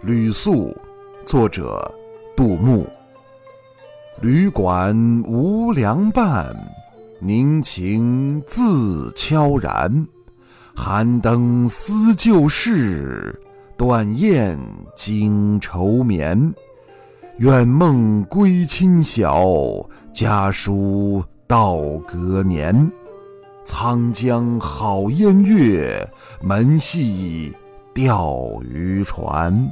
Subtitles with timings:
[0.00, 0.76] 吕宿，
[1.26, 1.92] 作者
[2.36, 2.86] 杜牧。
[4.20, 4.94] 旅馆
[5.26, 6.54] 无良伴，
[7.18, 10.06] 凝情自悄然。
[10.74, 13.40] 寒灯思旧事，
[13.76, 14.56] 断雁
[14.94, 16.54] 惊愁眠。
[17.38, 19.44] 远梦归亲晓，
[20.12, 21.76] 家书到
[22.06, 22.88] 隔年。
[23.66, 26.08] 沧江好烟月，
[26.40, 27.52] 门系
[27.92, 29.68] 钓鱼船。